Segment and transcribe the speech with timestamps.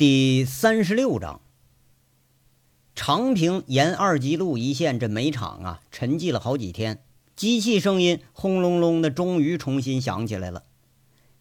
[0.00, 1.42] 第三十六章，
[2.94, 7.02] 长平沿二级路一线这煤厂啊，沉寂了好几天，
[7.36, 10.62] 机器声音轰隆隆的，终于重新响起来了。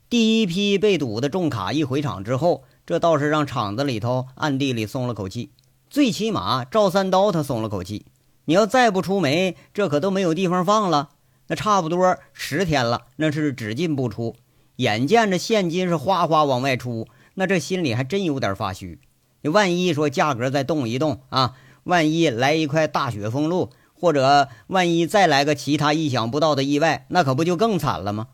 [0.10, 5.52] 第一批被堵的重卡一回厂之后，这倒是让厂子里头暗地里松了口气，
[5.90, 8.08] 最起码赵三刀他松了口气。
[8.44, 11.12] 你要再不出煤，这可都没有地方放了。
[11.48, 14.36] 那差不多十天了，那是只进不出，
[14.76, 17.08] 眼见着现金是哗哗往外出。
[17.40, 19.00] 那这心里还真有点发虚，
[19.44, 28.28] 你万一说价格再动一动啊，万一来一块大雪封路，或者万一再来个其他意想不到的意外，那可不就更惨了吗？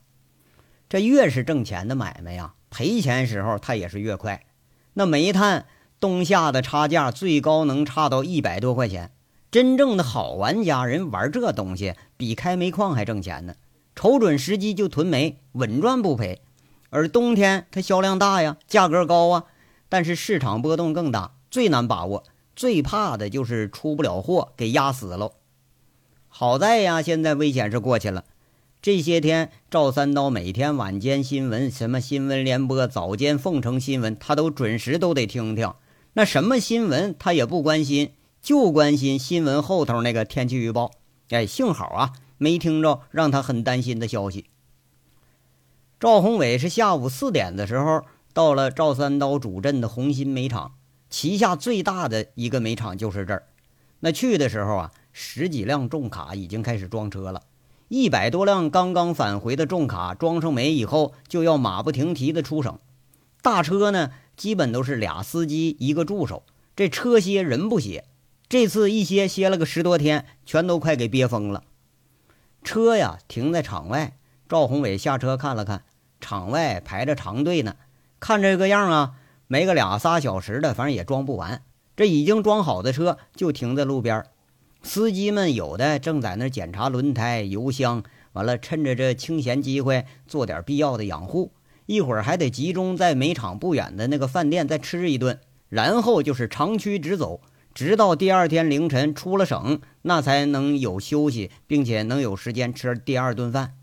[0.89, 4.43] 这越是挣钱的买卖呀，赔钱时候它也是越快。
[4.95, 5.67] 那煤炭
[5.99, 9.11] 冬夏的差价最高能差到一百多块钱，
[9.51, 13.53] 真正的好玩家人玩这东西比开煤矿还挣钱呢，
[13.93, 16.41] 瞅准时机就囤煤，稳赚不赔。
[16.95, 19.43] 而冬天它销量大呀，价格高啊，
[19.89, 22.23] 但是市场波动更大，最难把握，
[22.55, 25.33] 最怕的就是出不了货，给压死喽。
[26.29, 28.23] 好在呀，现在危险是过去了。
[28.81, 35.73] 这些天，赵三刀每天晚间新闻，什么新闻联播，早间凤城新闻，他都准时都得听听。
[36.13, 40.91] 那什么新闻他也不关心，就关心新闻后头那个天气预报。
[41.29, 44.45] 哎，幸好啊，没听着让他很担心的消息。
[45.97, 50.73] 赵宏伟是下午四点的时候到了赵三刀主镇的红星煤厂，
[51.09, 53.47] 旗下最大的一个煤厂就是这儿。
[54.01, 57.43] 那去的时候啊，十几辆重卡已经开始装车了，
[57.87, 62.77] 一百多辆刚刚返回的重卡装上煤以后，就要马不停蹄的出省。
[63.41, 66.43] 大车呢，基本都是俩司机一个助手，
[66.75, 68.03] 这车歇人不歇。
[68.49, 71.63] 这次一歇歇了个十多天，全都快给憋疯了。
[72.65, 74.17] 车呀停在场外。
[74.47, 75.83] 赵宏伟下车看了看，
[76.21, 77.75] 场外排着长队呢。
[78.19, 79.13] 看这个样啊，
[79.47, 81.63] 没个俩仨小时的，反正也装不完。
[81.95, 84.23] 这已经装好的车就停在路边，
[84.83, 91.51] 司机们有的正在那检查轮胎、油箱，完了趁着这清闲机会做点必要的养护。
[91.87, 95.39] 一会儿还得集中在煤厂不远的那个饭店再吃一顿，
[95.69, 97.41] 然后就是长驱直走，
[97.73, 103.73] 直到第二天凌晨出了省，那才能有休息，并且能有时间吃第二顿饭。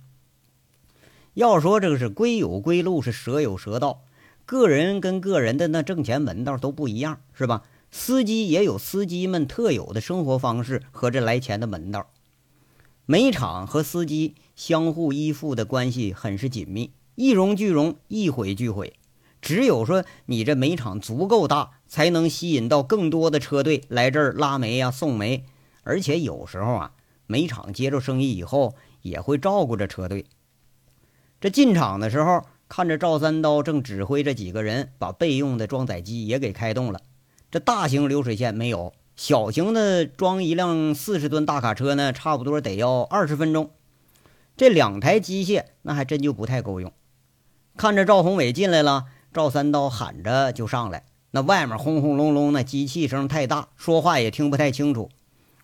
[1.35, 4.03] 要说这个是归有归路，是蛇有蛇道，
[4.45, 7.63] 个人跟个人的那挣钱门道都不一样，是吧？
[7.91, 12.07] 司机也有司机们特有的生活方式和这来钱的门道。
[13.05, 18.95] 煤厂和司机相互依附的关系很是紧密，一荣俱荣，一毁俱毁。
[19.41, 25.45] 只有说你这煤厂足够大，才能吸引到更多的车队来这儿拉煤呀、送煤。
[25.83, 26.93] 而且有时候啊，
[27.27, 30.27] 煤厂接着生意以后，也会照顾着车队。
[31.43, 37.01] 这进场的时候，看着赵三刀正指挥着几个人把备用的装载机也给开动了。
[37.51, 43.71] 这大型流水线没有，小型的装一辆四十吨大卡车呢，差不多得要二十分钟。
[44.57, 46.93] 这两台机械那还真就不太够用。
[47.77, 51.07] 看着赵宏伟进来了，赵三刀喊着就上来。
[51.33, 55.11] 那外面轰轰隆隆，那机器声太大，说话也听不太清楚。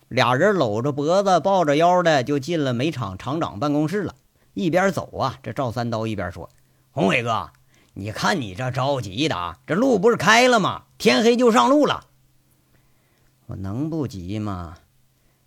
[0.09, 4.15] 俩人搂着脖子、抱着腰的就进了煤厂厂长办公室了。
[4.59, 6.49] 一边走啊，这赵三刀一边说
[6.91, 7.49] ：“宏伟哥，
[7.93, 10.83] 你看你这着急的啊，这路不是开了吗？
[10.97, 12.07] 天黑就上路了。
[13.45, 14.75] 我能不急吗？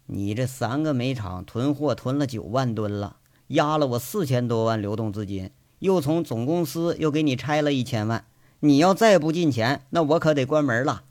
[0.07, 3.17] 你这三个煤厂囤货囤了九万吨了，
[3.49, 8.25] 压了我四千多万流动资金，又从总公司又给你拆了一千万。
[8.61, 11.03] 你要再不进钱，那我可得关门了。”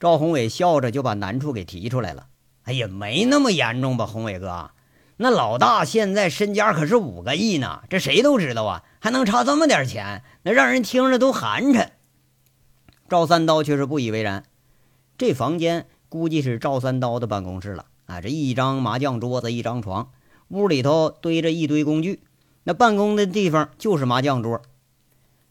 [0.00, 2.28] 赵宏伟笑着就把难处给提出来了。
[2.64, 4.70] “哎呀，没那么严重吧，宏伟哥。”
[5.16, 11.90] 那老大现在身家可是五个亿呢，这谁都知道啊，还能差这么点钱，那让人听着都寒碜。
[13.08, 14.44] 赵三刀却是不以为然。
[15.16, 20.10] 这房间估计是赵三刀的办公室了啊，这一张麻将桌子，一张床，
[20.48, 22.20] 屋里头堆着一堆工具，
[22.64, 24.60] 那办公的地方就是麻将桌。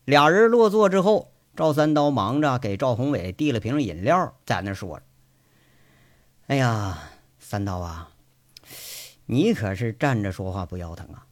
[0.04, 5.04] 俩人落座之后，赵三刀忙着给赵宏伟递了瓶饮料，在那说着
[6.48, 7.00] ：“哎呀，
[7.40, 8.10] 三刀啊。”
[9.34, 11.26] 你可是站着说话不腰疼啊！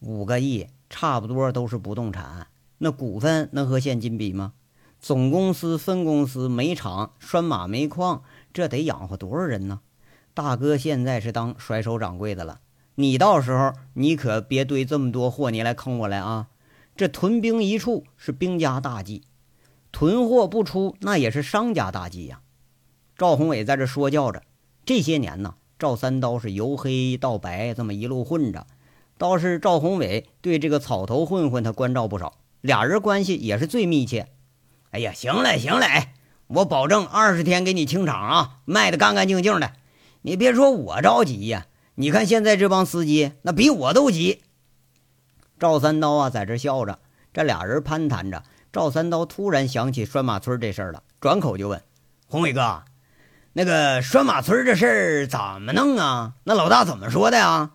[0.00, 2.48] 五个亿差不多都是不动产，
[2.78, 4.54] 那股份能和现金比吗？
[4.98, 9.82] 总公司、分公司、煤厂、拴马煤矿，这得养活多少人呢？
[10.34, 12.58] 大哥现在是当甩手掌柜的了，
[12.96, 16.48] 你到时候你可别堆这么多货，你来坑我来啊！
[16.96, 19.22] 这屯兵一处是兵家大忌，
[19.92, 22.40] 囤货不出那也是商家大忌呀。
[23.16, 24.42] 赵宏伟在这说教着，
[24.84, 25.54] 这些年呢。
[25.78, 28.66] 赵三刀是由黑到白，这么一路混着，
[29.18, 34.28] 倒是赵宏伟对这个草头混混他关照不少，俩人关系也是最密切。
[34.90, 36.10] 哎呀，行嘞，行嘞，
[36.46, 39.72] 我保证二十天给你清场啊，卖的干干净净的。
[40.22, 41.66] 你别说我着急呀，
[41.96, 44.42] 你看现在这帮司机那比我都急。
[45.58, 47.00] 赵三刀啊，在这笑着，
[47.32, 48.42] 这俩人攀谈着。
[48.72, 51.80] 赵三刀突然想起拴马村这事儿了，转口就问
[52.26, 52.82] ：“宏伟哥，
[53.56, 56.34] 那个拴马村这事儿怎么弄啊？
[56.42, 57.70] 那老大怎么说的呀？”“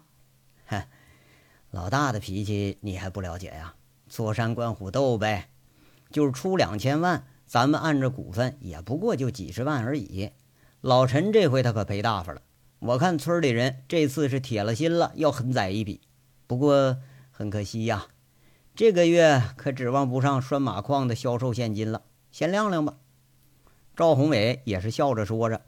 [0.67, 0.83] 哼，
[1.71, 3.75] 老大的脾气你还不了解呀？
[4.09, 5.49] 坐山观虎斗呗，
[6.11, 10.31] 就是出两千万，咱们按着股份也不过就几十万而已。
[10.81, 12.41] 老陈这回他可赔大发了，
[12.79, 16.01] 我看村里人这次是铁了心了，要狠宰一笔。
[16.45, 16.97] 不过
[17.31, 18.07] 很可惜呀。”
[18.75, 22.95] 这个月可指望不上拴马矿的销售现金了，先晾晾吧。
[23.95, 25.61] 赵宏伟也是笑着说着，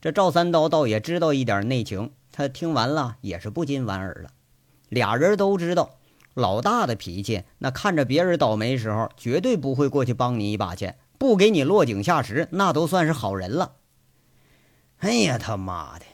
[0.00, 4.30] 这赵三刀倒也知道一点内情，他听完了也是不禁莞尔了。
[4.88, 5.98] 俩人都知道
[6.34, 13.72] 老大的脾气，那看着别人倒霉时候，绝对不会过去帮你一把去，不给你落井下石，那都算是好人了。
[14.98, 16.04] 哎呀，他妈的，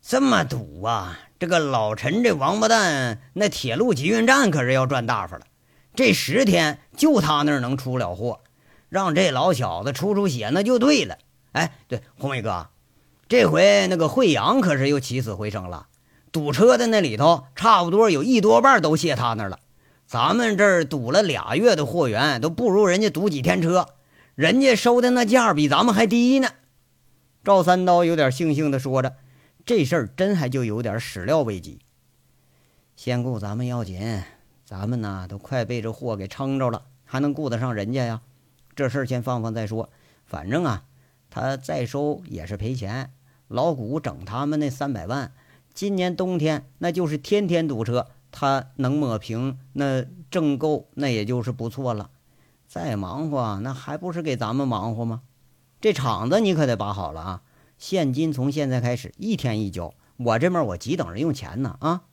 [0.00, 1.18] 这么赌啊！
[1.38, 5.46] 这个老陈这王八蛋，那铁路集运站可是要赚大发了。
[5.94, 8.40] 这十天就他那儿能出了货，
[8.88, 11.18] 让这老小子出出血那就对了。
[11.52, 12.68] 哎，对，红伟哥，
[13.32, 15.86] 这回那个惠阳可是又起死回生了，
[16.32, 19.58] 堵车的那里头差不多有一多半都卸他那儿了。
[20.06, 23.86] 咱们这儿堵了俩月的货源都不如人家堵几天车，
[24.34, 26.50] 人家收的那价比咱们还低呢。
[27.42, 29.16] 赵三刀有点悻悻地说着，
[29.64, 31.78] 这事儿真还就有点始料未及。
[32.96, 34.22] 先顾咱们要紧。
[34.66, 38.20] 咱们呢都快被这货给撑着了，还能顾得上人家呀？
[38.76, 39.88] 这事儿先放放再说。
[40.26, 40.82] 反正啊，
[41.30, 43.10] 他再收也是赔钱。
[43.52, 45.32] 老谷整他们那三百万，
[45.74, 52.10] 今年冬天那就是天天堵车，他能抹平，那挣够，那也就是不错了。
[52.66, 55.20] 再忙活，那还不是给咱们忙活吗？
[55.80, 57.42] 这厂子你可得把好了啊！
[57.76, 62.04] 现金从现在开始一天一交，我这边我急等着用钱呢啊！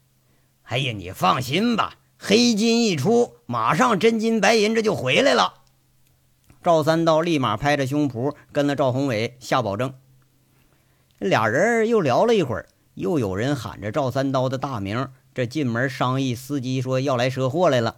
[0.63, 1.95] 哎呀，你放心吧。
[2.18, 5.53] 黑金一出，马上真金白银这就回来了。
[6.62, 9.94] 赵三道立马拍着胸脯跟了赵宏伟下保证。
[11.19, 15.10] 俩人又聊了一会儿，又有人喊着赵三刀的大名。
[15.33, 17.98] 这进门商议，司机说要来赊货来了。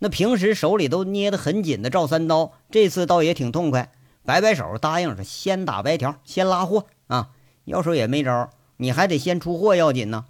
[0.00, 3.92] 那平时手里都捏得很紧的赵三刀，这次倒也挺痛快，
[4.24, 7.30] 摆摆手答应着：“先打白条，先拉货啊！
[7.64, 10.26] 要说也没招，你还得先出货要紧呢。”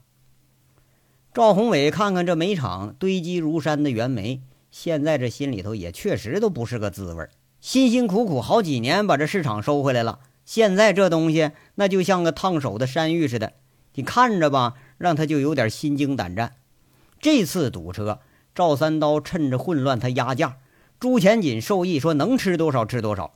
[1.35, 4.41] 赵宏伟看看这煤场堆积如山的原煤，
[4.71, 7.29] 现在这心里头也确实都不是个滋味
[7.61, 13.53] 辛辛苦苦好几年把这市场收回来了，现在这东西那就像个烫手的山芋似的，
[13.97, 16.55] 你看着吧，让他就有点心惊胆战。
[17.21, 18.21] 这次堵车，
[18.55, 20.59] 赵三刀趁着混乱他压价，
[21.01, 23.35] 朱前锦授意说能吃多少吃多少。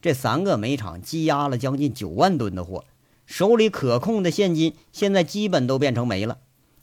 [0.00, 2.84] 这三个煤厂积压了将近九万吨的货，
[3.26, 6.38] 手里可控的现金现在基本都变成煤了。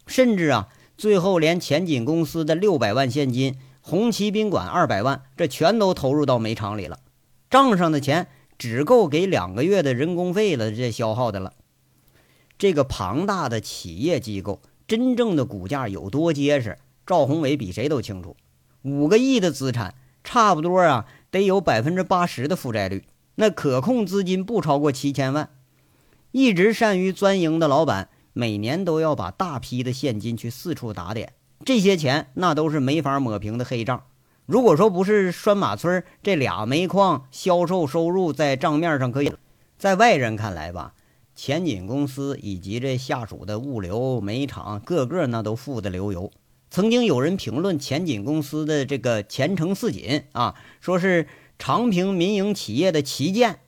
[0.05, 6.99] 甚至啊，最后连前锦公司的六百万现金、红旗宾馆二百万，这全都投入到煤厂里了。
[7.49, 8.27] 账上的钱
[8.61, 11.53] 只够给两个月的人工费了，这消耗的了。
[12.59, 16.77] 这个庞大的企业机构真正的股价有多结实，
[17.07, 18.37] 赵宏伟比谁都清楚。
[18.83, 23.03] 五个亿的资产，差不多啊，得有百分之八十的负债率。
[23.33, 25.49] 那可控资金不超过七千万。
[26.31, 28.09] 一直善于钻营的老板。
[28.33, 31.33] 每年都要把大批的现金去四处打点，
[31.65, 34.03] 这些钱那都是没法抹平的黑账。
[34.45, 39.31] 如果说不是拴马村这俩煤矿销售收入在账面上可以，
[39.77, 40.93] 在外人看来吧，
[41.35, 46.31] 前景公司以及这下属的物流煤厂个个那都富得流油。
[46.69, 51.27] 曾经有人评论前景公司的这个前程似锦啊，说是
[51.59, 53.59] 长平民营企业的旗舰。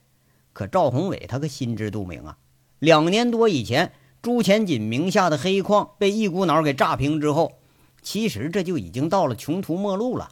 [0.52, 2.38] 可赵宏伟他可心知肚明啊，
[2.78, 3.92] 两年多以前。
[4.22, 7.58] 朱前锦名下的黑矿被一股脑给炸平之后，
[8.00, 10.30] 其实这就已经到了穷途末路了。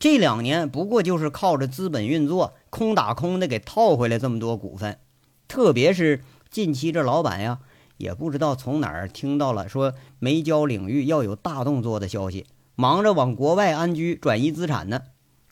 [0.00, 4.98] 这两年不过就是靠着资本运作，空打空的给套回来这么多股份。
[5.46, 7.60] 特别是近期这老板呀，
[7.98, 15.02] 也不知道从哪儿听到了说煤焦领域要有大动作的消息，忙着往国外安居转移资产呢，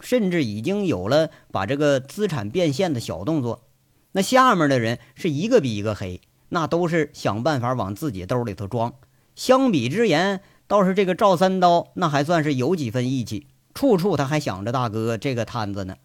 [0.00, 3.68] 甚至已经有了把这个资产变现的小动作。
[4.12, 6.20] 那下面的人是一个比一个黑。
[6.50, 8.94] 那都是想办法往自己兜里头装。
[9.34, 15.98] 相比之言，倒是这个赵三刀，那还算是有几分义气，处处他还想着大哥这个摊子呢。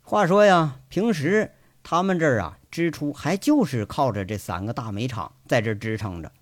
[0.00, 1.52] 话说呀，平时
[1.84, 6.32] 他们这儿啊，支出还就是靠着这三个大煤厂在这支撑着。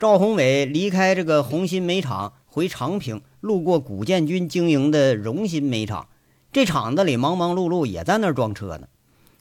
[0.00, 6.08] 赵宏伟离开这个红星煤厂回长平，路过古建军经营的荣新煤厂，
[6.50, 8.88] 这厂子里忙忙碌碌，也在那儿装车呢。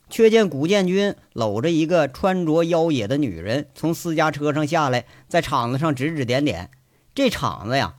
[0.08, 6.70] 却见古建军搂着一个穿着妖冶的女人从私家车上下来，在厂子上指指点点。
[7.16, 7.96] 这厂子呀，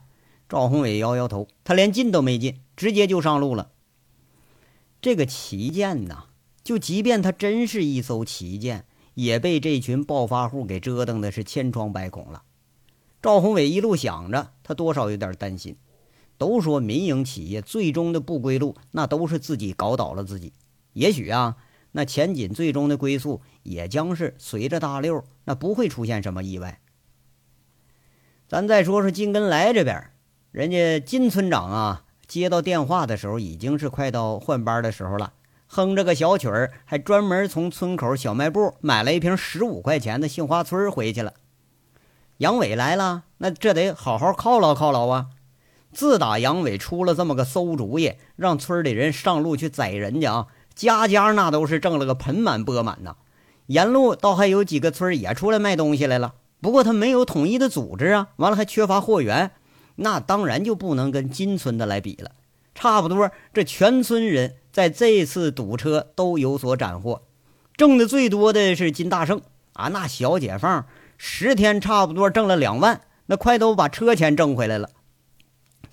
[0.53, 3.71] 赵宏伟摇摇头，他连进都没进，直接就上路了。
[5.01, 6.25] 这个旗舰呐，
[6.63, 12.43] 就即便它真是一艘旗舰，也被这群暴发户给折腾的是千疮百孔了。
[13.19, 15.75] 赵宏伟一路想着，他多少有点担心。
[16.37, 20.53] 都说民营企业最终的不归路，那都是自己搞倒了自己。
[20.93, 21.57] 也许啊。
[21.95, 26.79] 那钱锦最终的归宿也将是随着大溜，那不会出现什么意外。
[28.47, 30.12] 咱再说说金根来这边，
[30.53, 35.33] 人家金村长啊，接到电话的时候已经是快到换班的时候了，
[35.65, 41.33] 哼着个小曲儿，还专门从村口小卖部买了一瓶十五块钱的杏花村回去了。
[42.37, 45.29] 杨伟来了，那这得好好犒劳犒劳啊！
[45.91, 50.47] 自打杨伟出了这么个馊主意，让村里人上路去宰人家啊！
[50.75, 53.15] 家家那都是挣了个盆满钵满呐，
[53.65, 56.35] 沿路倒还有几个村也出来卖东西来了。
[56.61, 59.49] 不过他没有统一的组织啊，完了还缺乏货源，
[59.95, 62.31] 那当然就不能跟金村的来比了。
[62.75, 67.21] 差不多这全村人在这次堵车都有所斩获，
[67.77, 69.41] 挣的最多的是金大圣
[69.73, 70.85] 啊，那小解放
[71.17, 74.89] 十天差不多挣了两万，那快都把车钱挣回来了。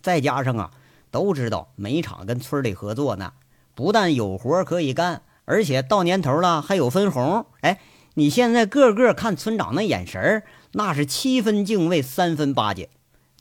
[0.00, 0.70] 再加上啊，
[1.10, 3.34] 都知道煤厂跟村里合作呢。
[3.74, 7.44] 不但有活可以干，而且到年头了还有分红。
[7.60, 7.78] 哎，
[8.14, 10.42] 你现在个个看村长那眼神儿，
[10.72, 12.88] 那是七分敬畏，三分巴结。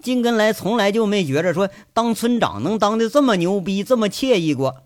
[0.02, 4.84] 金根来从来就没觉着说当村长能当的这么牛逼，这么惬意过。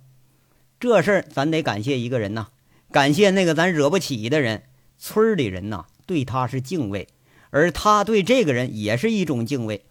[0.79, 2.47] 这事儿咱得感谢一个人呐，
[2.91, 4.63] 感谢那个咱惹不起的人。
[4.97, 7.07] 村里人呐，对他是敬畏，
[7.51, 9.85] 而他对这个人也是一种敬畏。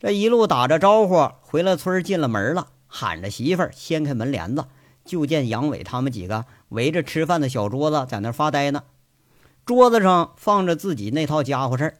[0.00, 2.68] 这一路打着招呼回了村，进了门了。
[2.86, 4.66] 喊着媳妇儿，掀开门帘子，
[5.04, 8.84] 就见杨伟他们几个围着吃饭的小桌子在那发呆呢。
[9.64, 11.96] 桌子上放着自己那套家伙事儿。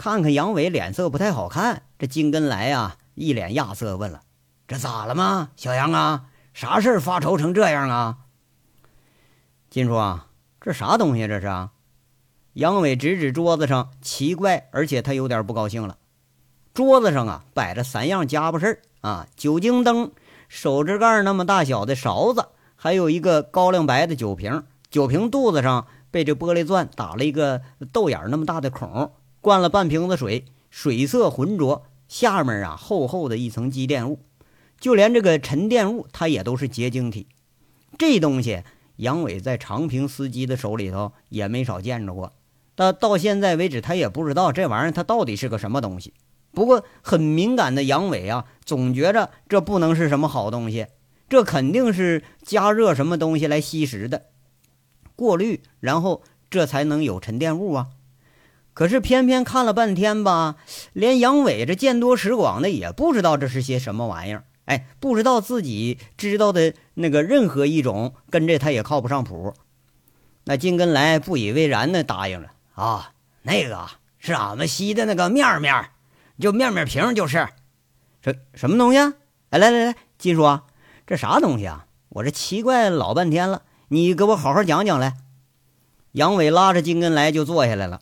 [0.00, 4.22] 看看杨伟脸色不太好看，这金根来呀，一脸亚色，问了
[4.66, 6.24] ：“这咋了吗，小杨啊？
[6.54, 8.16] 啥事发愁成这样啊？”
[9.68, 10.28] 金叔啊，
[10.58, 11.72] 这啥东西这是啊？
[12.54, 15.98] 杨伟指指桌子上，奇怪，而且他有点不高兴了。
[16.72, 18.78] 桌子上啊，摆着三样家伙事儿。
[19.02, 20.12] 啊，酒精灯，
[20.48, 24.64] 手指盖那么大小的勺子，还有一个高粱白的酒瓶。
[24.90, 27.60] 酒瓶肚子上被这玻璃钻打了一个
[27.92, 34.18] 豆眼那么大的孔，灌了半瓶子水，水色浑浊，下面啊厚厚的一层积电物，
[34.78, 37.26] 就连这个沉淀物它也都是结晶体。
[37.96, 38.62] 这东西
[38.96, 42.32] 杨伟在长平司机的手里头也没少见着过，
[42.74, 46.12] 但到现在为止他也不知道这玩意儿它到底是个什么东西。
[46.52, 50.86] 不过很敏感的杨伟啊，总觉着这不能是什么好东西，
[51.28, 54.26] 这肯定是加热什么东西来吸食的，
[55.16, 57.88] 过滤，然后这才能有沉淀物啊。
[58.72, 60.56] 可是偏偏看了半天吧，
[60.92, 64.44] 连杨伟这见多识广的也不知道这是些什么玩意儿。
[64.66, 69.52] 哎，不知道自己知道的那个任何一种，跟这他也靠不上谱。
[70.44, 73.12] 那金根来不以为然的答应了啊，
[73.42, 75.90] 那个是俺们吸的那个面面。
[76.38, 77.48] 就面面瓶就是，
[78.22, 78.98] 这什么东西？
[79.50, 80.60] 哎，来来来，金叔，
[81.06, 81.86] 这啥东西啊？
[82.08, 85.16] 我这奇怪老半天了，你给我好好讲讲来。
[86.12, 88.00] 杨伟拉着金根来就坐下来了。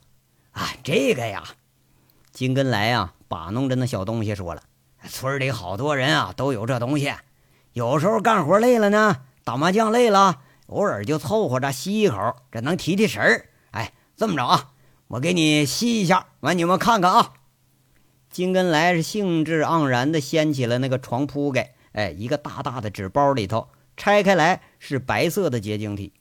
[0.58, 1.44] 啊，这个呀，
[2.32, 4.62] 金根来呀，把弄着那小东西说了，
[5.08, 7.12] 村里好多人啊都有这东西，
[7.74, 13.46] 有时候干活累了呢，打麻将累了，偶尔就凑合着吸一口，这能提提神儿。
[13.70, 14.70] 哎，这么着啊，
[15.06, 17.34] 我给你吸一下，完你们看看啊。
[18.28, 26.12] 金根来是兴致盎然地掀起了那个床铺盖，哎，一个大大的纸包里头拆开来是白色的结晶体。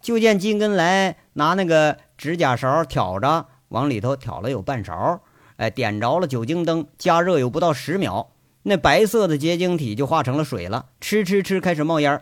[0.00, 5.20] 就见金根来拿那个指甲勺挑着，往里头挑了有半勺，
[5.56, 8.28] 哎，点着了酒精灯，加热有不到十秒，
[8.64, 12.20] 那白色的结晶体就化成了水了，哧哧哧开始冒烟。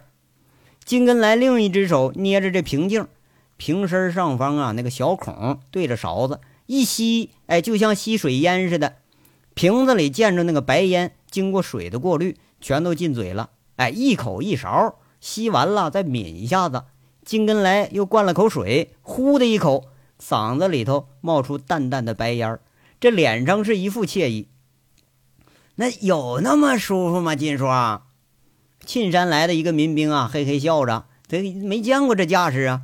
[0.85, 3.07] 金根来另一只手捏着这瓶镜，
[3.57, 8.95] 瓶身上方啊那个小孔对着勺子一吸，哎，就像吸水烟似的。
[9.54, 13.50] 瓶子里见着那个白烟，经过水的过滤，全都进嘴了。
[13.76, 16.85] 哎，一口一勺吸完了，再抿一下子。
[17.25, 19.85] 金根来又灌了口水，呼的一口，
[20.20, 22.60] 嗓子里头冒出淡淡的白烟
[23.00, 24.48] 这脸上是一副惬意。
[25.76, 27.34] 那有那么舒服吗？
[27.34, 27.64] 金叔，
[28.84, 32.82] 沁山来的一个民兵啊，嘿嘿笑着，他没见过这架势啊。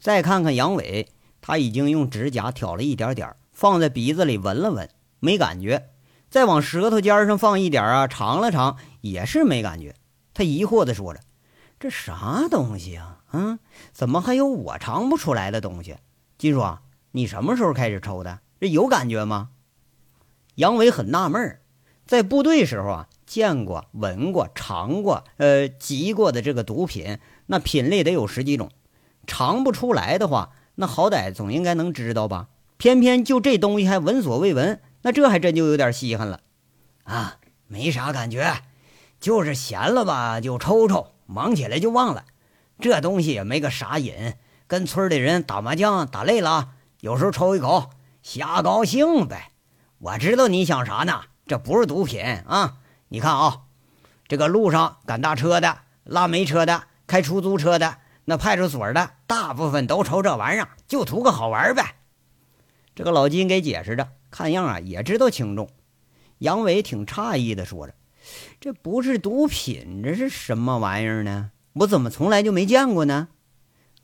[0.00, 1.08] 再看看杨伟，
[1.42, 4.88] 他已经用指甲挑了一点点，放在鼻子里闻了闻。
[5.20, 5.90] 没感觉，
[6.30, 9.94] 再往舌头尖上放一点啊，尝了尝也是没感觉。
[10.32, 11.20] 他疑惑地说着
[11.80, 13.20] ：“这啥东西啊？
[13.30, 13.58] 啊，
[13.92, 15.96] 怎么还有我尝不出来的东西？
[16.38, 16.78] 金叔，
[17.12, 18.40] 你什么时候开始抽的？
[18.60, 19.50] 这有感觉吗？”
[20.56, 21.60] 杨伟很纳闷儿，
[22.06, 28.70] 在部队时候啊，见过、闻过、尝过，呃，集过的这个毒品，那品类得有十几种，
[29.26, 32.48] 尝不出来的话，那好歹总应该能知道吧？
[32.78, 36.40] 偏偏就这东西还闻所未闻，那这还真就有点稀罕了。
[37.04, 38.62] 啊，没啥感觉，
[39.18, 42.24] 就是闲了吧就抽抽，忙起来就忘了。
[42.78, 44.34] 这东西也没个啥瘾，
[44.66, 46.70] 跟村里人打麻将打累了，
[47.00, 47.90] 有时候抽一口，
[48.22, 49.52] 瞎高兴呗。
[49.98, 51.22] 我知道你想啥呢？
[51.46, 52.78] 这不是毒品啊！
[53.08, 53.62] 你看啊，
[54.26, 61.94] 这个路上赶大车的、拉煤车的、开出租车的、那派出所的，大部分都抽这玩意儿，就图个好玩呗。
[62.96, 65.68] 这个老金给解释着，看样啊也知道轻重。
[66.38, 67.94] 杨伟挺诧异的说着
[68.60, 71.52] ：“这不是毒品，这是什么玩意儿呢？
[71.74, 73.28] 我怎么从来就没见过呢？”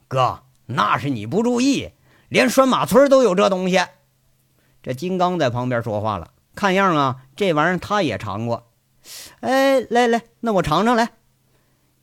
[0.07, 1.91] 哥，那是你不注意，
[2.29, 3.81] 连拴马村都有这东西。
[4.83, 8.69] 这金刚在旁边说话了，看样啊，这玩意儿他也尝过。
[9.41, 11.11] 哎，来来，那我尝尝来。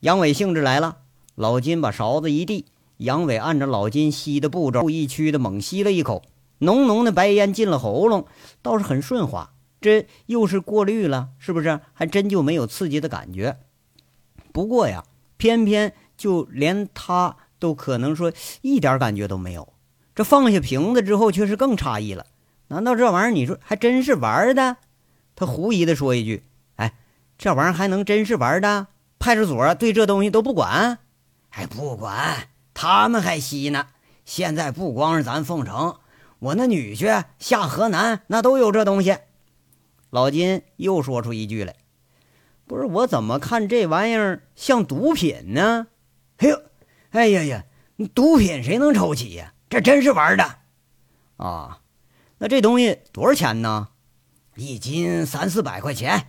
[0.01, 0.97] 杨伟兴致来了，
[1.35, 2.65] 老金把勺子一递，
[2.97, 6.23] 杨伟按照老金吸的步骤，一曲的猛吸了一口，
[6.59, 8.25] 浓浓的白烟进了喉咙，
[8.61, 9.51] 倒是很顺滑。
[9.81, 11.79] 这又是过滤了，是不是？
[11.93, 13.57] 还真就没有刺激的感觉。
[14.51, 15.05] 不过呀，
[15.37, 19.73] 偏偏就连他都可能说一点感觉都没有。
[20.15, 22.25] 这放下瓶子之后，却是更诧异了。
[22.69, 24.77] 难道这玩意儿你说还真是玩的？
[25.35, 26.43] 他狐疑的说一句
[26.75, 26.93] ：“哎，
[27.37, 28.87] 这玩意儿还能真是玩的？
[29.17, 30.99] 派出所对这东西都不管？
[31.49, 32.49] 还不管？
[32.73, 33.87] 他们还吸呢。
[34.25, 35.97] 现在不光是咱凤城，
[36.39, 39.17] 我那女婿下河南那都有这东西。”
[40.11, 41.75] 老金又说出一句来
[42.67, 45.87] ：“不是我怎么看这玩意儿像毒品呢？”
[46.37, 46.61] 哎呦，
[47.11, 47.63] 哎呀呀，
[48.13, 49.53] 毒品谁能抽起呀？
[49.69, 50.57] 这真是玩的
[51.37, 51.79] 啊！
[52.37, 53.89] 那这东西多少钱呢？
[54.55, 56.27] 一斤三四百块钱。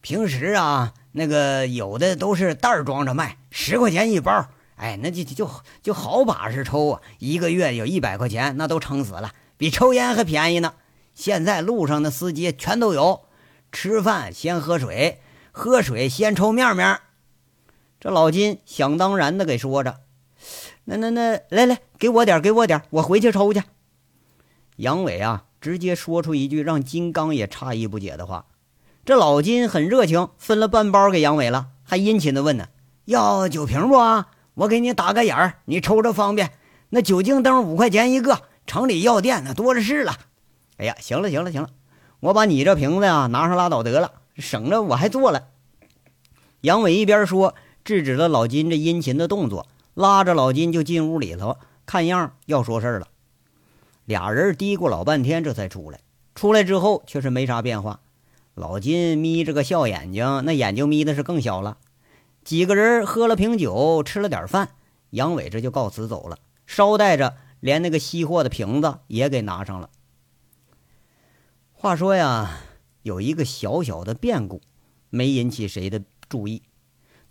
[0.00, 4.48] 平时啊，那个有的都是袋装着卖，十块钱一包。
[4.76, 5.50] 哎，那就就
[5.82, 10.74] 就好把式抽啊，一个月有一百块钱，那都撑死了，比抽烟还便宜呢。
[11.12, 13.26] 现在路上的司机全都有，
[13.72, 15.20] 吃饭先喝水，
[15.52, 17.00] 喝水先抽面面。
[17.98, 20.00] 这老金想当然的给说着。
[20.84, 23.62] 那那那，来来，给我点，给我点，我回去抽去。
[24.76, 25.44] 杨伟啊。
[25.60, 28.46] 直接说出一句让金刚也诧异不解的话。
[29.04, 32.68] 这老金很热情，分了半包给杨伟了，还殷勤的问呢
[33.04, 34.28] ：“要酒瓶不啊？
[34.54, 36.52] 我给你打个眼儿，你抽着方便。
[36.88, 40.16] 那酒精灯五块钱一个，城里药店那多的是了。”
[40.78, 41.68] 哎呀，行了行了行了，
[42.20, 45.48] 我把你这瓶子呀拿上拉倒得了，省着我还做了。
[46.62, 49.66] 杨伟一边说，制止了老金这殷勤的动作，
[50.00, 53.08] 拉着老金就进屋里头，看样要说事儿了。
[54.06, 56.00] 俩人嘀咕老半天，这才出来。
[56.34, 58.00] 出来之后，却是没啥变化。
[58.54, 61.76] 老金眯着个笑眼睛，那眼睛眯的是更小了。
[62.42, 64.70] 几个人喝了瓶酒，吃了点饭，
[65.10, 66.38] 杨伟这就告辞走了。
[66.66, 69.90] 捎带着连那个吸货的瓶子也给拿上了。
[71.72, 72.58] 话说呀，
[73.02, 74.62] 有一个小小的变故，
[75.10, 76.62] 没引起谁的注意。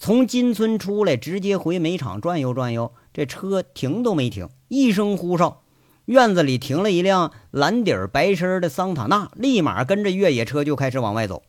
[0.01, 5.61] 从金村出来，直接回煤场转悠转悠，这车停都没停，一声呼哨。
[6.05, 11.43] 院子里停了一辆蓝底儿白身的桑塔纳，立马跟着越野车就开始往外走。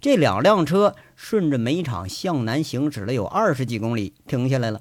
[0.00, 4.80] 这两辆车顺着煤场向南行驶了有二十几公里，停下来了。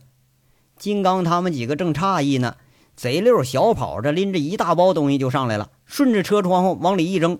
[0.77, 2.55] 金刚他们几个正诧异呢，
[2.95, 7.37] 贼溜小跑着拎着一大包东西就上来了，顺着车窗户往里一扔。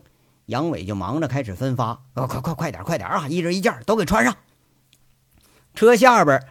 [0.47, 3.29] 杨伟就忙着开始分发：“快快快点快点啊！
[3.29, 4.35] 一人一件，都给穿上。”
[5.73, 6.41] 车下边，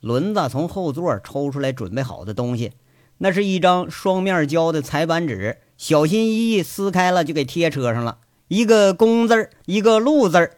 [0.00, 2.72] 轮子从后座抽出来准备好的东西。
[3.18, 10.50] 那是一张双面胶的裁板纸，小心翼翼撕开了就给贴车上了，一个“工”字，一个“路”字。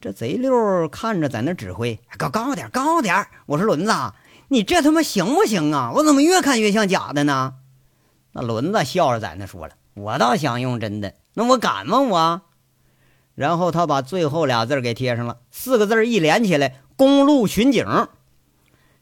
[0.00, 3.26] 这贼溜看着在那指挥，高高点，高点！
[3.46, 3.92] 我说轮子，
[4.48, 5.90] 你这他妈行不行啊？
[5.94, 7.54] 我怎么越看越像假的呢？
[8.32, 12.00] 那轮子笑着在那说了：“我倒想用真的，那我敢吗？
[12.00, 12.42] 我。”
[13.34, 17.86] 然后他把最后俩字给贴上了，四个字一连起来：“公路巡警。”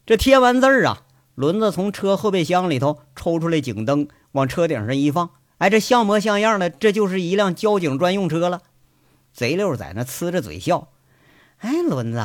[0.07, 1.03] 这贴完字儿啊。
[1.35, 5.29] 轮子从车后备箱里头抽出来警灯，往车顶上一放，
[5.59, 8.63] 哎，这像模像样的，这就是一辆交警专用车了。
[9.33, 10.87] 贼溜在那呲着嘴笑，
[11.59, 12.23] 哎，轮子，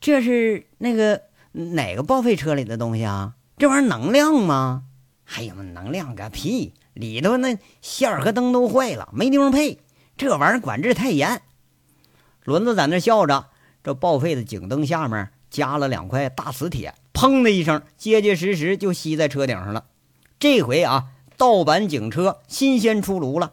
[0.00, 3.34] 这是那个哪个报废车里的东西啊？
[3.58, 4.84] 这玩意儿能亮吗？
[5.34, 6.74] 哎呀，能亮个屁！
[6.94, 9.80] 里头那线和灯都坏了，没地方配。
[10.16, 11.42] 这玩意儿管制太严。
[12.44, 13.46] 轮子在那笑着，
[13.86, 19.84] 这报废的警灯下面加了两块大磁铁，砰的一声，结结实实就吸在车顶上了。
[20.40, 23.52] 这回啊，盗版警车新鲜出炉了。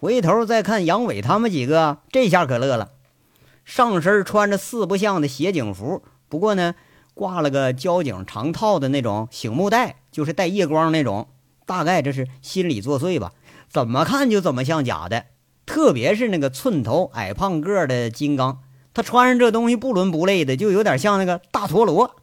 [0.00, 2.90] 回头再看杨伟他们几个，这下可乐了，
[3.64, 6.74] 上身穿着四不像的协警服，不过呢，
[7.14, 11.28] 挂了个交警长套的那种醒目带，就是带夜光那种。
[11.64, 13.30] 大概这是心理作祟吧，
[13.68, 15.26] 怎么看就怎么像假的。
[15.66, 18.58] 特别是那个寸头矮胖个的金刚，
[18.94, 22.16] 他穿上这东西不伦不类的，就有点像那个大陀螺。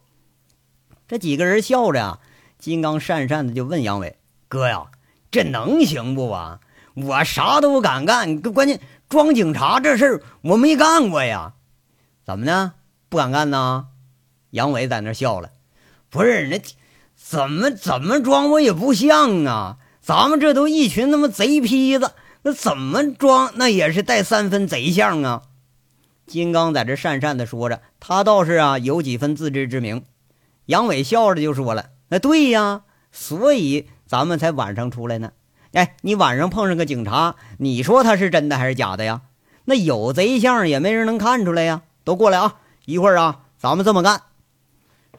[1.06, 2.18] 这几个人笑着啊，
[2.58, 4.16] 金刚讪讪的就问杨伟
[4.48, 4.86] ：“哥呀，
[5.30, 6.60] 这能行不啊？
[6.94, 11.54] 我啥都敢干，关键装警察这事儿我没干过呀。
[12.24, 12.74] 怎么呢？
[13.08, 13.86] 不敢干呢？”
[14.50, 15.50] 杨伟在那笑了
[16.10, 16.60] ：“不是那。”
[17.20, 19.78] 怎么怎么装我也不像啊！
[20.00, 25.42] 咱们这都一群他妈贼坯子，那怎么装那也是带三分贼相啊！
[26.28, 30.04] 金刚在这讪讪的说着，他倒是啊有几分自知之明。
[30.66, 35.32] 杨伟笑着就说了：“那对呀，所以咱们才晚上出来呢。
[35.72, 39.22] 哎，你晚上碰上个警察，你说他是真的还是假的呀？
[39.64, 41.82] 那有贼相也没人能看出来呀！
[42.04, 42.56] 都过来啊！
[42.84, 44.22] 一会儿啊，咱们这么干。”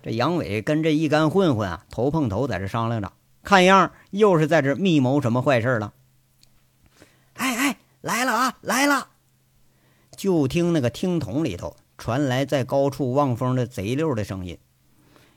[0.01, 3.11] 这杨伟跟这一干混混啊，头碰头在这商量着，
[3.43, 5.93] 看样又是在这密谋什么坏事了。
[7.35, 9.07] 哎哎，来了啊，来了！
[10.19, 14.57] 就听那个听筒里头传来在高处望风的贼溜的声音。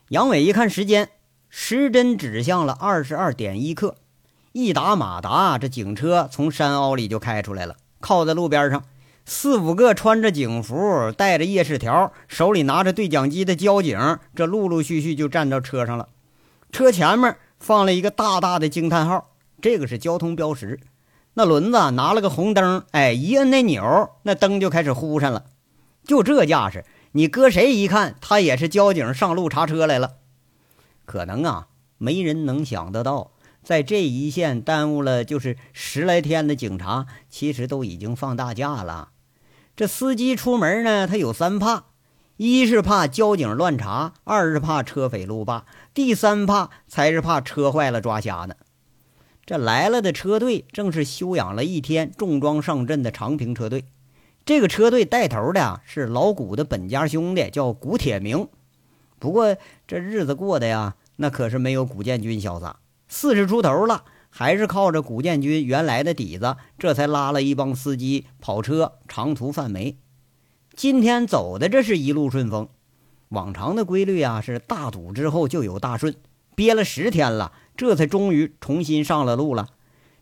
[0.09, 1.09] 杨伟一看时间，
[1.49, 3.95] 时针指向了二十二点一刻，
[4.51, 8.83] 一打马达，这警车从山凹里就开出来了，靠在路边上。
[9.25, 16.09] 四五个穿着警服、带着夜视条、手里拿着对讲机的交警，这陆陆续续就站到车上了。
[16.73, 20.81] 车前面放了一个大大的惊叹号，这个是交通标识。
[21.35, 25.47] 那轮子拿了个红灯，哎，一摁那钮，那灯就开始呼上了。
[26.05, 30.17] 就这架势，你搁谁一看，他也是交警上路查车来了。
[31.05, 33.33] 可能啊，没人能想得到。
[33.63, 39.11] 在这一线耽误了就是十来天的警察，其实都已经放大假了。
[39.75, 41.85] 这司机出门呢，他有三怕：
[42.37, 45.65] 一是怕交警乱查，二是怕车匪路霸，
[45.95, 48.57] 第三怕才是怕车坏了抓瞎呢。
[49.45, 53.85] 这来了的车队正是休养了一天、重装上阵的长平车队。
[54.45, 58.49] 这个车队带头的是老谷的本家兄弟，叫古铁明。
[59.19, 62.77] 不过这日子过的呀，那可是没有古建军潇洒。
[63.09, 69.97] 四十出头了，还是靠着古建军原来的底子，这才拉了一帮司机跑车长途贩煤。
[70.75, 72.69] 今天走的这是一路顺风，
[73.29, 76.15] 往常的规律啊是大堵之后就有大顺，
[76.57, 79.69] 憋了十天了，这才终于重新上了路了。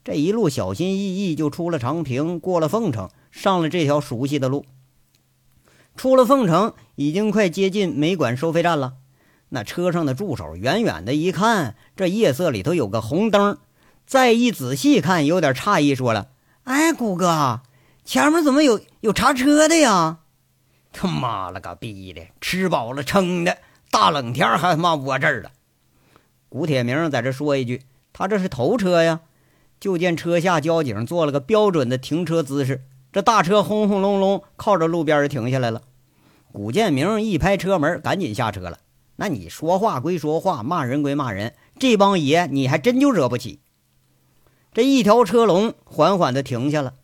[0.03, 4.65] 这一路小心翼翼就出了长平，过了凤城，上了这条熟悉的路。
[5.95, 8.95] 出了凤城，已经快接近煤管收费站了。
[9.51, 13.59] 那车上的助手远远的一看，这夜色里头有个红灯，
[14.07, 16.29] 再一仔细看，有点诧异，说了
[16.65, 17.61] ：“哎，谷哥，
[18.05, 20.21] 前面怎么有有查车的呀？
[20.93, 23.59] 他妈了个逼的，吃饱了撑的，
[23.91, 25.51] 大冷天还他妈窝这儿了。”
[26.51, 27.81] 古铁明在这说一句
[28.13, 29.21] ：“他这是头车呀。”
[29.81, 35.81] 就见车下交警做了个标准的停车姿势，这大车轰轰隆隆靠着路边停下来了。
[36.53, 38.81] 古建明一拍车门，赶紧下车了。
[39.17, 43.61] 那你说话归说话，骂人归骂人，这帮爷你还真就惹不起。
[44.73, 46.95] 这一条车龙缓缓地停下了，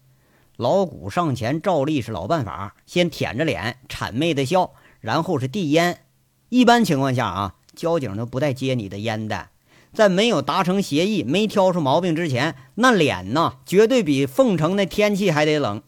[0.57, 6.03] 老古上前照例是老办法，先舔着脸谄媚的笑，然后是递烟。
[6.49, 9.51] 一般情况下啊，交警都不带接你的烟的，
[9.93, 15.83] 在没有达成协议、没挑出毛病之前，那脸呢，绝对比凤城那天气还得冷。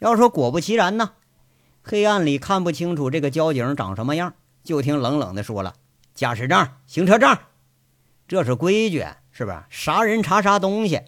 [0.00, 1.12] 要说果不其然呢，
[1.80, 4.34] 黑暗里看不清楚这个交警长什么样。
[4.64, 5.74] 就听冷冷的说了
[6.14, 7.36] ：“驾驶证、行车证，
[8.28, 9.58] 这是规矩，是不是？
[9.70, 11.00] 啥人查啥东西。”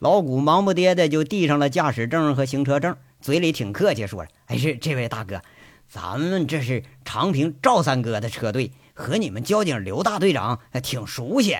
[0.00, 5.42] 老谷忙不迭的就递上了驾驶证和行车证，嘴里挺客气，说着：“哎，这这位大哥，
[5.86, 11.56] 咱们这是长平赵三哥的车队，和你们交警刘大队长还挺熟悉。”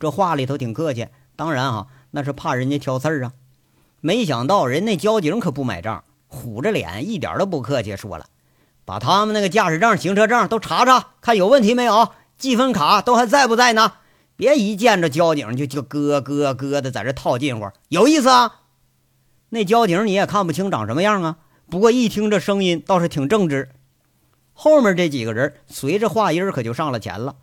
[0.00, 3.32] 这话里头挺客气，当然啊，那是怕人家挑刺儿啊。
[4.00, 8.26] 没想到人那交警可不买账，虎着脸，一点都不客气，说了。
[8.84, 12.10] 把他们那个驾驶证、行车证都查查，看有问题没有？
[12.38, 13.94] 积分卡都还在不在呢？
[14.36, 18.60] 别一见着交警就就咯咯咯的在这套近乎，有意思啊！
[19.48, 21.38] 那交警你也看不清长什么样啊，
[21.70, 23.70] 不过一听这声音倒是挺正直。
[24.58, 27.36] 后面这几个人随着话音可就上了前了，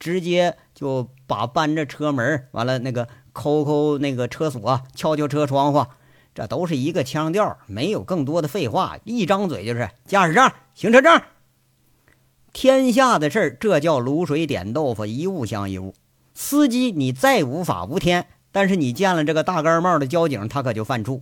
[0.00, 5.86] 直接就把搬着车门，完了那个抠抠那个车锁，敲敲车窗户，
[6.34, 11.22] 这都是一个腔调，没有更多的废话，一张嘴就是驾驶证、行车证。
[12.52, 15.94] 天下的事儿，这叫卤水点豆腐，一物降一物。
[16.34, 21.20] 司机你再无法无天，但是你见了这个大盖帽的交警，他可就犯怵。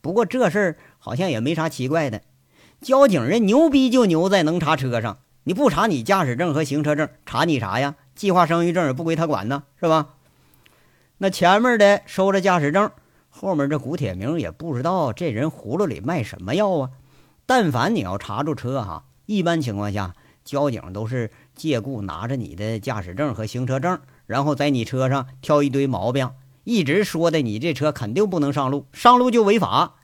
[0.00, 2.22] 不过这事儿好像也没啥奇怪的，
[2.80, 7.96] 交警人牛逼就牛在能查车上，你不查你驾驶证和行车证，查你啥呀？
[8.14, 10.08] 计划生育证也不归他管呢，是吧？
[11.18, 12.90] 那前面的收着驾驶证。
[13.28, 16.90] 后面这古铁明也不知道这人葫芦里卖什么药啊！
[17.46, 20.14] 但凡你要查住车哈，一般情况下，
[20.44, 26.30] 交警都是借故拿着你的驾驶证和行车证，然后在你车上挑一堆毛病，
[26.64, 29.94] 一直说的你这车肯定不能上路，上路就违法。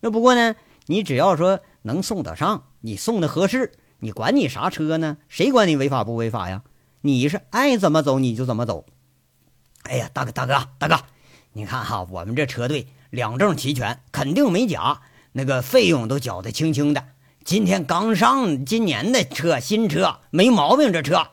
[0.00, 0.54] 那不过呢，
[0.86, 5.18] 你只要说能送得上，你送的合适，你管你啥车呢？
[5.28, 6.62] 谁管你违法不违法呀？
[7.02, 8.86] 你是爱怎么走你就怎么走。
[9.82, 10.98] 哎呀，大哥大哥大哥！
[11.52, 17.04] 你看哈，我们这车队两证齐全，肯定没假，那个费用都缴得清清的。
[17.44, 20.90] 今天刚上今年的车，新车没毛病。
[20.90, 21.26] 这车，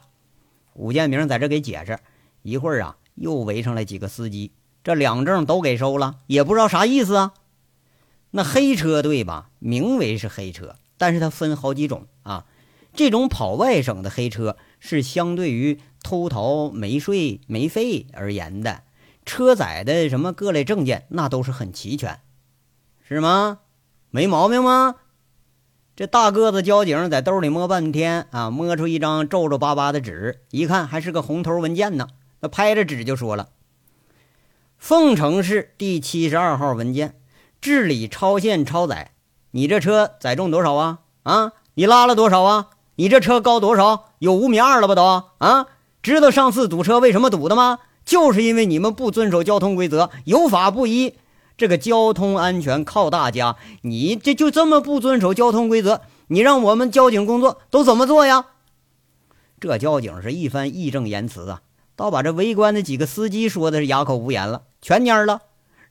[0.73, 1.97] 武建明在这给解释。
[2.41, 4.51] 一会儿啊，又围上来几个司机，
[4.83, 7.33] 这两证都给收了，也不知道啥意思啊。
[8.31, 12.45] 那黑车队吧，名为是黑车，但是它分好几种啊。
[12.93, 18.83] 这种跑外省的黑车，是相对于偷逃没税没费而言的。
[19.25, 22.19] 车载的什么各类证件，那都是很齐全，
[23.07, 23.59] 是吗？
[24.09, 24.95] 没毛病吗？
[25.95, 32.07] 这大个子交警在兜里摸半天啊，摸出一张皱皱巴巴的纸，一看还是个红头文件呢。
[32.39, 33.49] 那拍着纸就说了
[34.79, 37.20] ：“凤城市第七十二号文件，
[37.61, 39.11] 治理超限超载。
[39.51, 40.99] 你这车载重多少啊？
[41.23, 42.69] 啊，你拉了多少啊？
[42.95, 44.05] 你这车高多少？
[44.19, 45.03] 有五米二了吧都？
[45.37, 45.67] 啊，
[46.01, 51.13] 知道上次堵车为什么堵的吗？”就是因为你们不遵守交通规则，有法不依，
[51.55, 53.57] 这个交通安全靠大家。
[53.83, 58.47] 你这就这么不遵守交通规则，你让我们交警工作都怎么做呀？
[59.59, 61.61] 这交警是一番义正言辞啊，
[61.95, 65.41] 倒把这围观的几个司机说的是哑口无言了，全蔫了。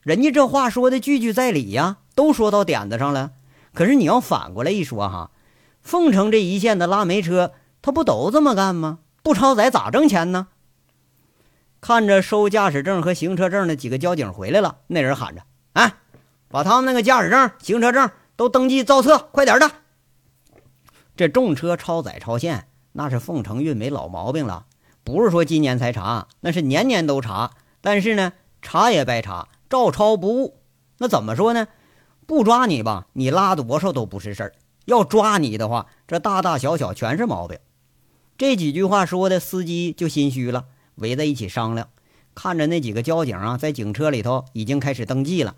[0.03, 3.33] 人家这话说的句句在理呀，都说到点子上了。
[3.75, 5.31] 可是你要反过来一说哈，
[5.83, 9.01] 凤城这一线的拉煤车，他不都这么干吗？
[9.23, 10.49] 不超载咋挣钱呢？
[11.81, 15.43] 看着收驾驶证和行车证的几个交警回来了，那人喊着
[15.75, 15.95] ：“哎，
[16.49, 19.71] 把他们那个驾驶证、行车证都登记造册，快点的！
[21.17, 24.67] 这重车超载超限，那是凤城运煤老毛病了，
[25.05, 27.51] 不是说今年才查，那是年年都查。
[27.81, 30.59] 但是呢，查也白查，照抄不误。
[30.99, 31.67] 那怎么说呢？
[32.27, 34.53] 不抓你吧，你拉多少都不是事儿；
[34.85, 37.59] 要抓你的话，这大大小小全是毛病。”
[38.37, 40.67] 这几句话说的，司机就心虚了。
[40.97, 41.89] 围在一起商量，
[42.35, 45.57] 看着那几个交警啊，在警车里头已经开始登记了。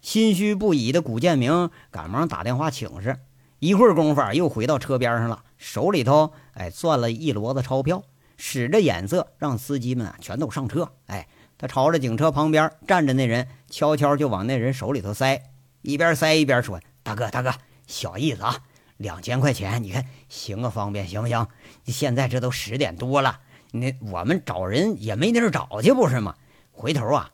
[0.00, 3.18] 心虚不已的古建明赶忙打电话请示。
[3.58, 8.02] 一会儿功夫又回到车边上了，手里头哎攥了一摞子钞票，
[8.38, 10.90] 使着眼色让司机们啊全都上车。
[11.06, 11.28] 哎，
[11.60, 15.42] 他朝着警车旁边站着那人，悄悄就往那人手里头塞，
[15.82, 17.52] 一边塞一边说：“大哥，大哥，
[17.86, 18.60] 小意思啊，
[18.96, 21.46] 两千块钱，你看行个方便行不行？
[21.84, 23.40] 现在这都十点多了。”
[23.72, 26.34] 那我们找人也没地儿找去，不是吗？
[26.72, 27.30] 回头啊，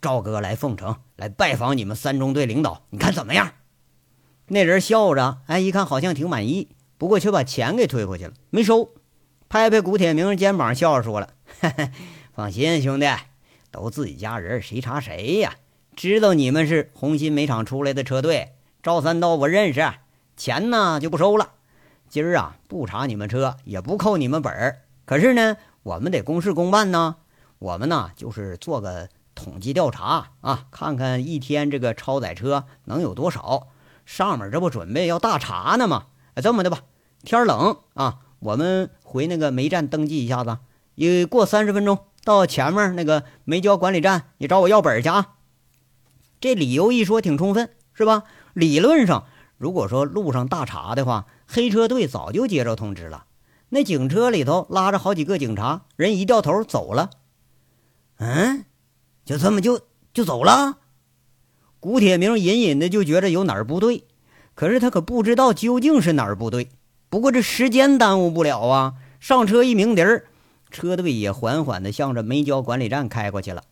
[0.00, 3.52] 赵哥来凤城来拜访你们三中队领导，你看怎么样？
[4.46, 8.94] 那人笑着，哎，一看好像挺满意，不过却把钱给退回去了，没收。
[9.50, 11.28] 拍拍古铁明肩膀，笑着说了
[12.34, 13.06] ：“放心，兄弟，
[13.76, 15.54] 都自己家人，谁查谁呀？
[15.94, 19.86] 知道你们是红星煤厂出来的车队，赵三刀我认识，
[20.36, 21.50] 钱呢就不收了。
[22.08, 24.82] 今儿啊，不查你们车，也不扣你们本儿。
[25.04, 27.14] 可是呢。”我们得公事公办呢，
[27.60, 33.68] 我们呢就是做个统计调查啊，看看一天这个超载车能有多少。
[34.04, 36.06] 上面这不准备要大查呢吗？
[36.42, 36.80] 这么的吧，
[37.22, 40.58] 天冷啊，我们回那个煤站登记一下子，
[40.96, 45.34] 也过三十分钟到前面那个煤焦管理站，你找我要本去啊。
[46.40, 48.24] 这理由一说挺充分，是吧？
[48.52, 53.26] 理论上，如果说路上大查的话，黑车队早就接着通知了。
[53.68, 57.10] 那警车里头拉着好几个警察，人一掉头走了。
[58.18, 58.64] 嗯，
[59.24, 60.78] 就这么就就走了。
[61.78, 64.04] 古铁明隐隐的就觉着有哪儿不对，
[64.56, 66.70] 可是他可不知道究竟是哪儿不对。
[67.08, 70.24] 不过这时间耽误不了啊，上车一鸣笛儿，
[70.70, 73.62] 车队也缓缓的向着煤焦管理站开过去了。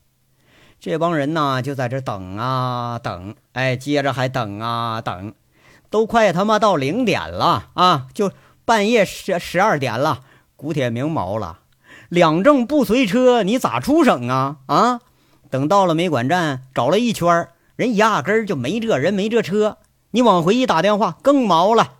[0.80, 5.34] 这帮人呢就在这等啊等，哎，接着还等啊等，
[5.90, 8.32] 都快他妈到零点了啊，就。
[8.66, 10.22] 半夜十十二点了，
[10.56, 11.58] 古铁明毛了，
[12.08, 14.56] 两证不随车，你咋出省啊？
[14.64, 15.00] 啊！
[15.50, 19.76] 等到了煤管站，找了一圈人压根儿就没这人没这车。
[20.12, 21.96] 你往回一打电话更毛了。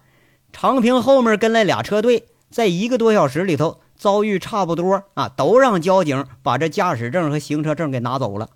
[0.55, 8.51] 长平后面跟来俩车队，在一个多小时里头遭遇差不多啊，都让交警把这驾驶证和行车证给拿走了。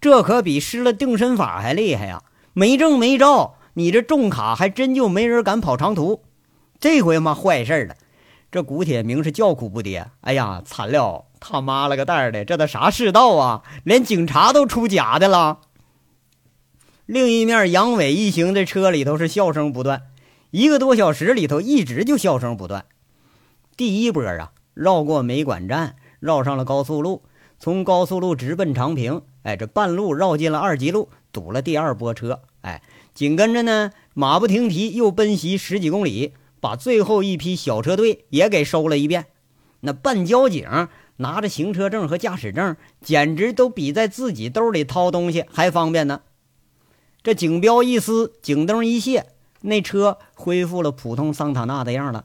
[0.00, 2.22] 这可比施了定身法还厉害呀！
[2.52, 6.22] 没证没照，你这重卡还真就没人敢跑长途。
[6.78, 7.96] 这回嘛坏事了，
[8.52, 10.04] 这古铁明是叫苦不迭。
[10.20, 11.24] 哎呀，惨了！
[11.40, 13.62] 他妈了个蛋的，这都啥世道啊？
[13.84, 15.60] 连警察都出假的了。
[17.06, 20.04] 另一面，杨伟一行的车里头是笑声不断，
[20.52, 22.86] 一个多小时里头一直就笑声不断。
[23.76, 27.22] 第一波啊，绕过梅管站，绕上了高速路，
[27.58, 29.22] 从高速路直奔长平。
[29.44, 32.40] 哎，这半路绕进了二级路，堵了第二波车。
[32.62, 32.82] 哎，
[33.14, 39.26] 紧跟着呢，马不停蹄又奔袭十几公里，把最后一批小车队也给收了一遍。
[39.80, 40.66] 那办交警
[41.16, 46.22] 拿着行车证和驾驶证，简直都比在自己兜里掏东西还方便呢。
[47.22, 49.26] 这警标一撕，警灯一卸，
[49.60, 52.24] 那车恢复了普通桑塔纳的样了。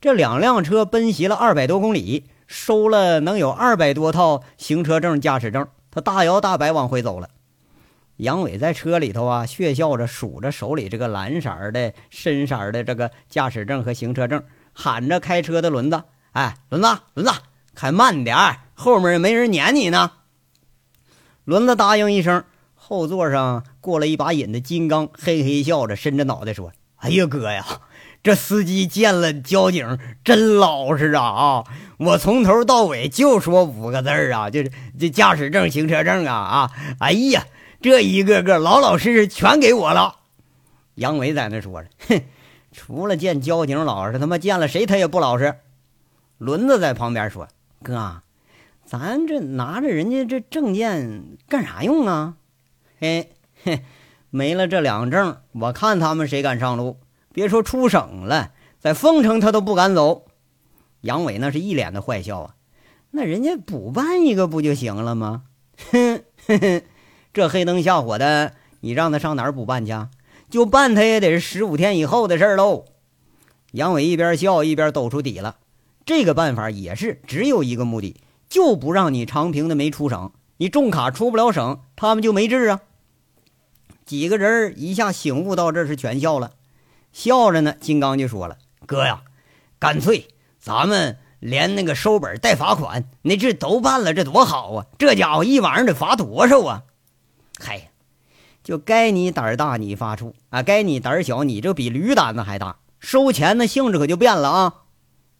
[0.00, 5.66] 这两辆车奔袭了二百多公里，收了能有二百多套行车证、驾驶证。
[5.90, 7.28] 他大摇大摆往回走了。
[8.18, 17.32] 杨伟在车里头啊，血笑着数着手里这个蓝色的、深色的这个驾驶证和行车证，喊着开车的轮子：“哎，轮子，轮子，
[17.74, 18.36] 开慢点
[18.74, 20.12] 后面没人撵你呢。”
[21.44, 22.44] 轮子答应一声。
[22.74, 27.64] 后座上过了一把瘾的金刚，嘿嘿笑着，伸着脑袋说：“哎呀，哥呀，
[28.22, 31.22] 这司机见了交警真老实啊！
[31.22, 31.64] 啊，
[31.98, 36.70] 我从头到尾就说五个字儿啊，就是这驾驶证、行车证啊啊！
[36.98, 37.46] 哎呀，
[37.80, 40.16] 这一个个老老实实全给我了。”
[40.96, 42.22] 杨伟在那说着：“哼，
[42.72, 45.54] 除了见交警老实，他妈见了谁他也不老实。”
[46.38, 47.48] 轮子在旁边说
[47.82, 48.22] ：“哥，
[48.84, 52.34] 咱这拿着人家这证件干啥用啊？”
[53.00, 53.84] 嘿，嘿，
[54.30, 56.98] 没了这两证，我看他们谁敢上路？
[57.38, 60.24] 别说出省了，在凤城他都不敢走。
[61.02, 62.56] 杨伟那是一脸的坏笑啊！
[63.12, 65.44] 那人家补办一个不就行了吗？
[65.92, 66.82] 哼，哼哼，
[67.32, 69.92] 这黑灯瞎火的，你让他上哪儿补办去？
[70.50, 72.86] 就办他也得是十五天以后的事喽。
[73.70, 75.58] 杨伟一边笑一边抖出底了。
[76.04, 82.80] 这个办法也是只有一个目的，就不让你长平的没出省，你重卡出不了省，他们就没治啊。
[84.04, 86.54] 几个人一下醒悟到这是全笑了，
[87.18, 87.74] 笑着呢。
[87.80, 89.22] 金刚就说了：“哥呀，
[89.80, 90.28] 干脆
[90.60, 94.86] 咱们连那个收本带罚款，那这都办了，这多好啊！
[94.98, 96.84] 这家伙一晚上得罚多少啊？
[97.58, 97.90] 嗨，
[98.62, 102.76] 就该你胆儿大，你发怵啊；该你胆儿小，你这比驴胆子还大。
[103.00, 104.74] 收钱那性质可就变了啊！”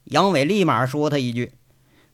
[0.07, 1.53] 杨伟立马说他一句：“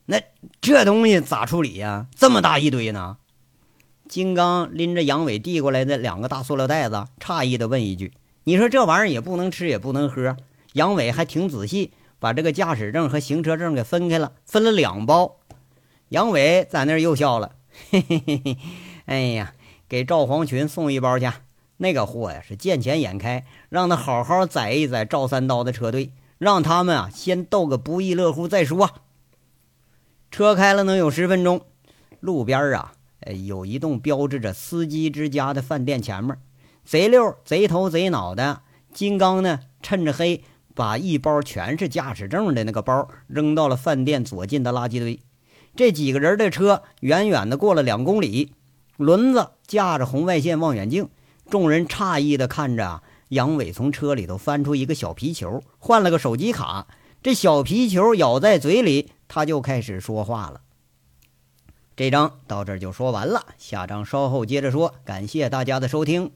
[0.05, 0.21] 那
[0.61, 2.07] 这东西咋处理呀？
[2.15, 3.17] 这么大一堆呢？”
[4.07, 8.13] 金刚拎着杨伟递过来的两个大塑料袋子，诧异的问一句
[8.45, 10.37] ：“你说这玩意儿也不能吃，也不能喝？”
[10.75, 15.37] 杨伟还挺仔细，把这个驾驶证和行车证给分开了，分了两包。
[16.09, 17.57] 杨伟在那儿又笑了
[17.91, 18.59] ：“嘿嘿嘿嘿，
[19.07, 19.55] 哎呀，
[19.89, 21.31] 给赵黄群送一包去。
[21.77, 28.91] 那个货呀是见钱眼开，让他好好宰一宰赵三刀的车队，让他们啊先斗个不亦乐乎再说。”
[30.31, 31.63] 车开了能有十分钟，
[32.21, 32.93] 路边啊。
[33.47, 36.37] 有一栋标志着“司机之家”的饭店，前面
[36.85, 38.61] 贼溜、贼头、贼脑的
[38.93, 40.45] 金刚呢，趁着黑
[40.75, 45.21] 把一包全是驾驶证的那个包扔到了饭店左近的垃圾堆。
[45.75, 48.53] 这几个人的车远远的过了两公里，
[48.97, 51.09] 轮子架着红外线望远镜，
[51.51, 56.87] 众人诧异的看着杨伟从车里头翻出一个小皮球，换了个手机卡。
[57.23, 60.61] 这小皮球咬在嘴里，他就开始说话了。
[61.97, 64.95] 这章到这儿就说完了，下章稍后接着说。
[65.05, 66.31] 感谢大家的收听。